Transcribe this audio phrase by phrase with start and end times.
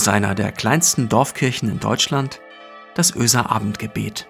[0.00, 2.40] aus einer der kleinsten Dorfkirchen in Deutschland,
[2.94, 4.26] das Öser Abendgebet.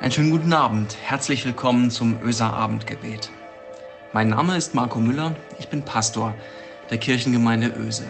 [0.00, 0.96] Einen schönen guten Abend.
[1.02, 3.28] Herzlich willkommen zum Öser Abendgebet.
[4.14, 5.36] Mein Name ist Marco Müller.
[5.58, 6.34] Ich bin Pastor
[6.88, 8.06] der Kirchengemeinde Öse.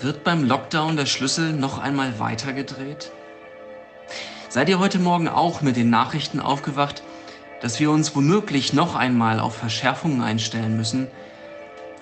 [0.00, 3.12] Wird beim Lockdown der Schlüssel noch einmal weitergedreht?
[4.50, 7.04] Seid ihr heute Morgen auch mit den Nachrichten aufgewacht,
[7.60, 11.06] dass wir uns womöglich noch einmal auf Verschärfungen einstellen müssen,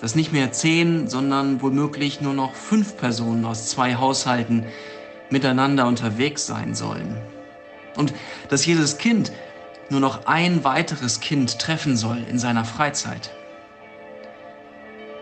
[0.01, 4.65] dass nicht mehr zehn, sondern womöglich nur noch fünf Personen aus zwei Haushalten
[5.29, 7.21] miteinander unterwegs sein sollen.
[7.95, 8.15] Und
[8.49, 9.31] dass jedes Kind
[9.91, 13.29] nur noch ein weiteres Kind treffen soll in seiner Freizeit.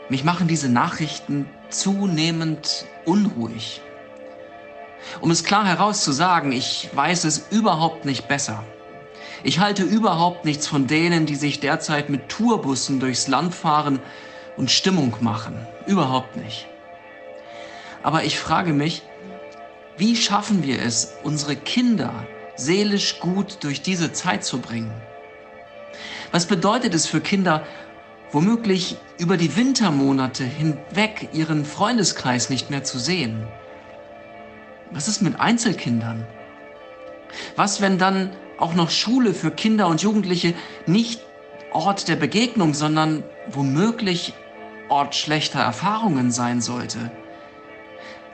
[0.07, 3.81] Mich machen diese Nachrichten zunehmend unruhig.
[5.21, 8.63] Um es klar herauszusagen, ich weiß es überhaupt nicht besser.
[9.43, 13.99] Ich halte überhaupt nichts von denen, die sich derzeit mit Tourbussen durchs Land fahren
[14.57, 15.55] und Stimmung machen.
[15.85, 16.67] Überhaupt nicht.
[18.03, 19.03] Aber ich frage mich,
[19.97, 22.13] wie schaffen wir es, unsere Kinder
[22.55, 24.91] seelisch gut durch diese Zeit zu bringen?
[26.31, 27.65] Was bedeutet es für Kinder,
[28.31, 33.47] womöglich über die Wintermonate hinweg ihren Freundeskreis nicht mehr zu sehen?
[34.91, 36.25] Was ist mit Einzelkindern?
[37.55, 40.53] Was, wenn dann auch noch Schule für Kinder und Jugendliche
[40.85, 41.21] nicht
[41.71, 44.33] Ort der Begegnung, sondern womöglich
[44.89, 47.11] Ort schlechter Erfahrungen sein sollte?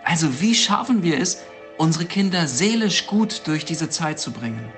[0.04, 1.44] Also wie schaffen wir es,
[1.78, 4.72] unsere Kinder seelisch gut durch diese Zeit zu bringen?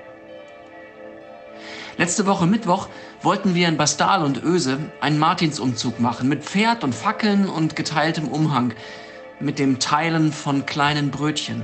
[1.98, 2.88] Letzte Woche Mittwoch
[3.22, 8.28] wollten wir in Bastal und Öse einen Martinsumzug machen mit Pferd und Fackeln und geteiltem
[8.28, 8.74] Umhang
[9.40, 11.62] mit dem Teilen von kleinen Brötchen.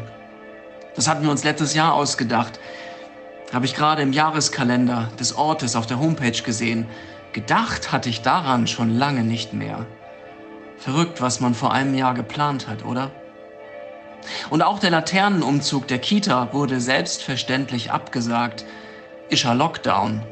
[0.95, 2.61] Das hatten wir uns letztes Jahr ausgedacht.
[3.53, 6.87] Habe ich gerade im Jahreskalender des Ortes auf der Homepage gesehen.
[7.33, 9.87] Gedacht hatte ich daran schon lange nicht mehr.
[10.79, 13.11] Verrückt, was man vor einem Jahr geplant hat, oder?
[14.51, 18.65] Und auch der Laternenumzug der Kita wurde selbstverständlich abgesagt.
[19.31, 20.23] Ischer Lockdown.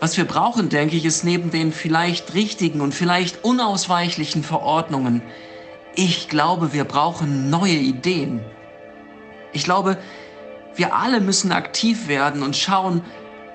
[0.00, 5.22] Was wir brauchen, denke ich, ist neben den vielleicht richtigen und vielleicht unausweichlichen Verordnungen
[5.98, 8.40] ich glaube, wir brauchen neue Ideen.
[9.52, 9.98] Ich glaube,
[10.76, 13.02] wir alle müssen aktiv werden und schauen,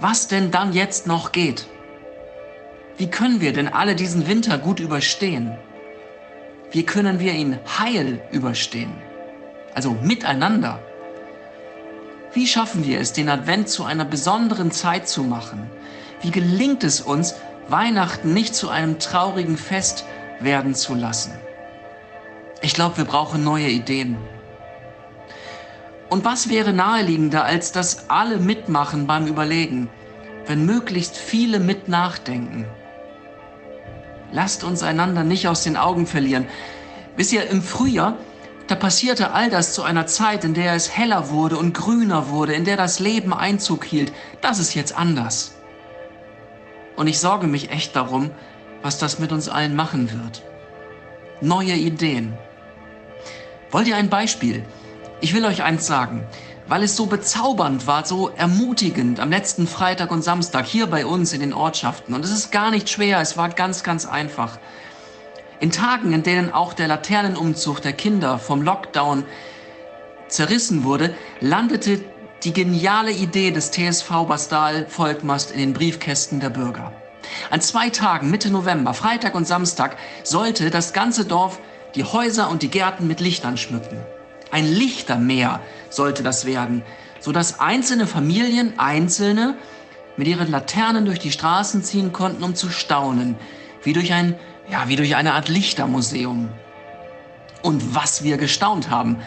[0.01, 1.67] was denn dann jetzt noch geht.
[2.97, 5.57] Wie können wir denn alle diesen Winter gut überstehen?
[6.69, 8.91] Wie können wir ihn heil überstehen?
[9.73, 10.79] Also miteinander.
[12.33, 15.69] Wie schaffen wir es, den Advent zu einer besonderen Zeit zu machen?
[16.21, 17.35] Wie gelingt es uns,
[17.69, 20.03] Weihnachten nicht zu einem traurigen Fest
[20.41, 21.31] werden zu lassen?
[22.63, 24.15] Ich glaube, wir brauchen neue Ideen.
[26.09, 29.89] Und was wäre naheliegender, als dass alle mitmachen beim Überlegen,
[30.47, 32.65] wenn möglichst viele mit nachdenken?
[34.31, 36.47] Lasst uns einander nicht aus den Augen verlieren.
[37.17, 38.17] Wisst ihr, im Frühjahr,
[38.67, 42.53] da passierte all das zu einer Zeit, in der es heller wurde und grüner wurde,
[42.53, 44.13] in der das Leben Einzug hielt.
[44.39, 45.55] Das ist jetzt anders.
[46.95, 48.31] Und ich sorge mich echt darum,
[48.81, 50.43] was das mit uns allen machen wird.
[51.41, 52.37] Neue Ideen.
[53.73, 54.63] Wollt ihr ein Beispiel?
[55.19, 56.23] Ich will euch eins sagen.
[56.67, 61.33] Weil es so bezaubernd war, so ermutigend am letzten Freitag und Samstag hier bei uns
[61.33, 62.13] in den Ortschaften.
[62.13, 64.59] Und es ist gar nicht schwer, es war ganz, ganz einfach.
[65.59, 69.25] In Tagen, in denen auch der Laternenumzug der Kinder vom Lockdown
[70.27, 71.99] zerrissen wurde, landete
[72.43, 76.93] die geniale Idee des TSV Bastal Volkmast in den Briefkästen der Bürger.
[77.49, 81.59] An zwei Tagen Mitte November, Freitag und Samstag, sollte das ganze Dorf
[81.95, 83.97] die Häuser und die Gärten mit Lichtern schmücken.
[84.51, 86.83] Ein Lichtermeer sollte das werden,
[87.19, 89.55] sodass einzelne Familien, einzelne,
[90.17, 93.35] mit ihren Laternen durch die Straßen ziehen konnten, um zu staunen,
[93.83, 94.35] wie durch ein,
[94.69, 96.49] ja, wie durch eine Art Lichtermuseum.
[97.63, 99.17] Und was wir gestaunt haben,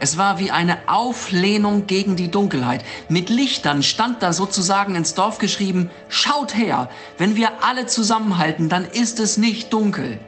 [0.00, 2.84] es war wie eine Auflehnung gegen die Dunkelheit.
[3.08, 8.84] Mit Lichtern stand da sozusagen ins Dorf geschrieben, schaut her, wenn wir alle zusammenhalten, dann
[8.84, 10.20] ist es nicht dunkel.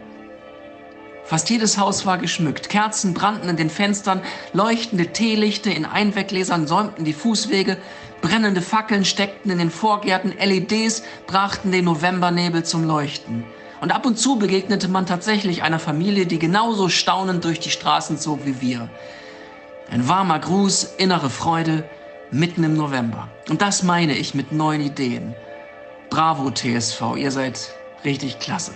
[1.30, 2.68] Fast jedes Haus war geschmückt.
[2.68, 4.20] Kerzen brannten in den Fenstern,
[4.52, 7.76] leuchtende Teelichte in Einweggläsern säumten die Fußwege,
[8.20, 13.44] brennende Fackeln steckten in den Vorgärten, LEDs brachten den Novembernebel zum Leuchten.
[13.80, 18.18] Und ab und zu begegnete man tatsächlich einer Familie, die genauso staunend durch die Straßen
[18.18, 18.88] zog wie wir.
[19.88, 21.88] Ein warmer Gruß, innere Freude,
[22.32, 23.28] mitten im November.
[23.48, 25.36] Und das meine ich mit neuen Ideen.
[26.08, 27.72] Bravo TSV, ihr seid
[28.04, 28.72] richtig klasse.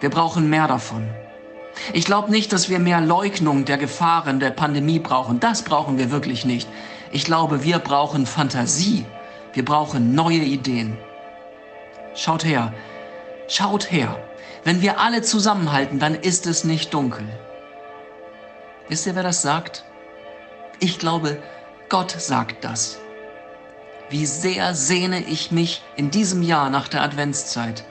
[0.00, 1.08] Wir brauchen mehr davon.
[1.92, 5.40] Ich glaube nicht, dass wir mehr Leugnung der Gefahren der Pandemie brauchen.
[5.40, 6.68] Das brauchen wir wirklich nicht.
[7.12, 9.04] Ich glaube, wir brauchen Fantasie.
[9.52, 10.98] Wir brauchen neue Ideen.
[12.14, 12.72] Schaut her,
[13.48, 14.18] schaut her.
[14.64, 17.26] Wenn wir alle zusammenhalten, dann ist es nicht dunkel.
[18.88, 19.84] Wisst ihr, wer das sagt?
[20.80, 21.38] Ich glaube,
[21.88, 22.98] Gott sagt das.
[24.10, 27.84] Wie sehr sehne ich mich in diesem Jahr nach der Adventszeit.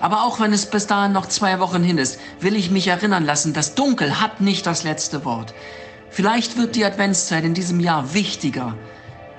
[0.00, 3.24] Aber auch wenn es bis dahin noch zwei Wochen hin ist, will ich mich erinnern
[3.24, 5.54] lassen, das Dunkel hat nicht das letzte Wort.
[6.10, 8.74] Vielleicht wird die Adventszeit in diesem Jahr wichtiger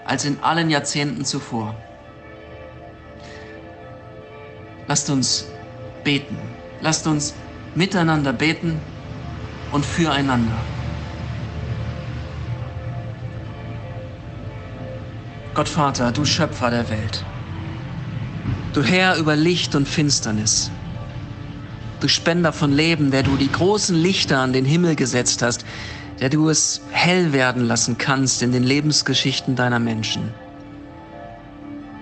[0.06, 1.76] als in allen Jahrzehnten zuvor.
[4.88, 5.46] Lasst uns
[6.04, 6.38] beten.
[6.82, 7.34] Lasst uns
[7.74, 8.80] miteinander beten
[9.72, 10.58] und füreinander.
[15.54, 17.24] Gott Vater, du Schöpfer der Welt.
[18.76, 20.70] Du Herr über Licht und Finsternis.
[22.02, 25.64] Du Spender von Leben, der du die großen Lichter an den Himmel gesetzt hast,
[26.20, 30.34] der du es hell werden lassen kannst in den Lebensgeschichten deiner Menschen.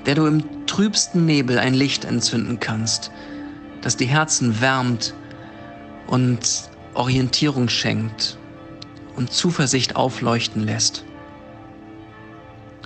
[0.08, 3.12] Der du im trübsten Nebel ein Licht entzünden kannst,
[3.82, 5.14] das die Herzen wärmt
[6.08, 6.40] und
[6.96, 8.40] Orientierung schenkt
[9.16, 11.06] und Zuversicht aufleuchten lässt.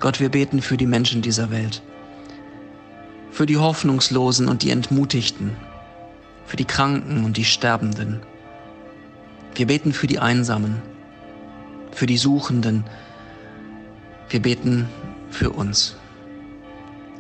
[0.01, 1.81] Gott, wir beten für die Menschen dieser Welt,
[3.31, 5.55] für die Hoffnungslosen und die Entmutigten,
[6.45, 8.21] für die Kranken und die Sterbenden.
[9.55, 10.81] Wir beten für die Einsamen,
[11.91, 12.83] für die Suchenden.
[14.29, 14.87] Wir beten
[15.29, 15.95] für uns.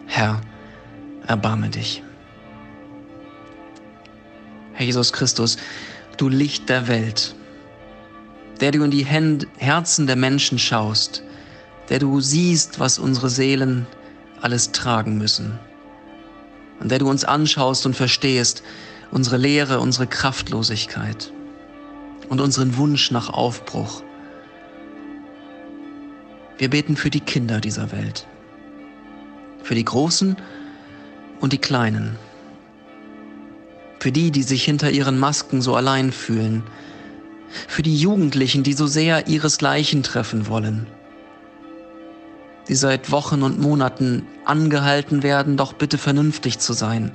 [0.05, 0.41] Herr,
[1.25, 2.03] erbarme dich.
[4.73, 5.57] Herr Jesus Christus,
[6.17, 7.35] du Licht der Welt,
[8.61, 11.23] der du in die Herzen der Menschen schaust,
[11.89, 13.87] der du siehst, was unsere Seelen
[14.41, 15.57] alles tragen müssen,
[16.79, 18.63] und der du uns anschaust und verstehst
[19.11, 21.31] unsere Leere, unsere Kraftlosigkeit
[22.29, 24.03] und unseren Wunsch nach Aufbruch.
[26.57, 28.25] Wir beten für die Kinder dieser Welt,
[29.63, 30.35] für die Großen
[31.39, 32.17] und die Kleinen,
[33.99, 36.63] für die, die sich hinter ihren Masken so allein fühlen,
[37.67, 40.87] für die Jugendlichen, die so sehr ihresgleichen treffen wollen,
[42.67, 47.11] die seit Wochen und Monaten angehalten werden, doch bitte vernünftig zu sein.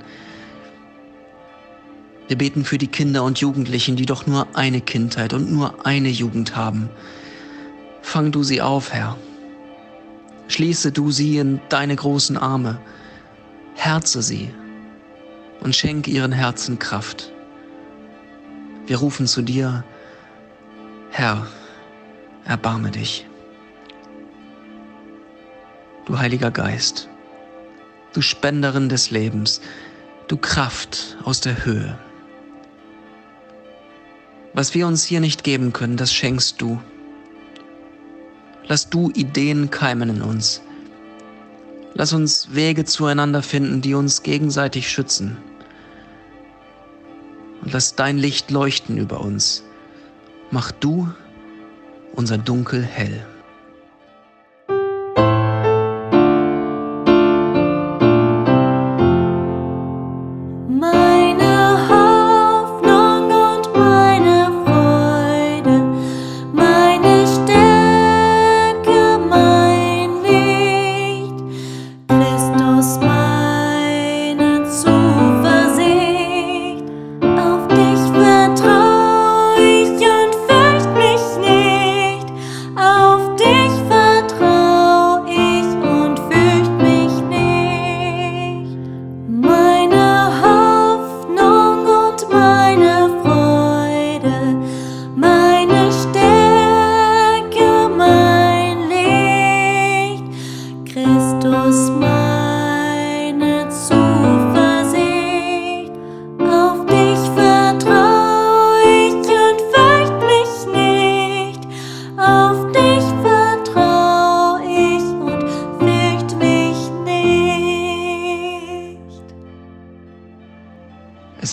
[2.27, 6.09] Wir beten für die Kinder und Jugendlichen, die doch nur eine Kindheit und nur eine
[6.09, 6.89] Jugend haben.
[8.01, 9.17] Fang du sie auf, Herr.
[10.47, 12.79] Schließe du sie in deine großen Arme.
[13.75, 14.53] Herze sie
[15.61, 17.31] und schenke ihren Herzen Kraft.
[18.87, 19.83] Wir rufen zu dir,
[21.11, 21.47] Herr,
[22.45, 23.25] erbarme dich
[26.05, 27.07] du Heiliger Geist,
[28.13, 29.61] du Spenderin des Lebens,
[30.27, 31.97] du Kraft aus der Höhe.
[34.53, 36.79] Was wir uns hier nicht geben können, das schenkst du.
[38.65, 40.61] Lass du Ideen keimen in uns.
[41.95, 45.37] Lass uns Wege zueinander finden, die uns gegenseitig schützen.
[47.61, 49.63] Und lass dein Licht leuchten über uns.
[50.51, 51.07] Mach du
[52.13, 53.25] unser Dunkel hell.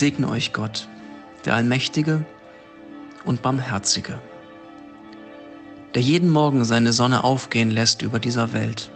[0.01, 0.87] Segne euch Gott,
[1.45, 2.25] der Allmächtige
[3.23, 4.19] und Barmherzige,
[5.93, 8.89] der jeden Morgen seine Sonne aufgehen lässt über dieser Welt,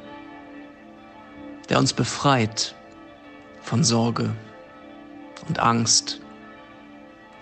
[1.69, 2.73] der uns befreit
[3.61, 4.31] von Sorge
[5.47, 6.21] und Angst,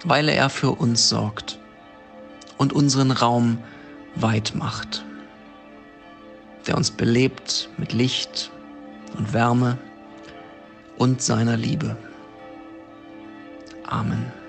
[0.04, 1.58] weil er für uns sorgt
[2.58, 3.60] und unseren Raum
[4.16, 5.06] weit macht,
[6.68, 8.52] der uns belebt mit Licht
[9.18, 9.78] und Wärme
[10.98, 11.96] und seiner Liebe.
[13.94, 14.43] Amen.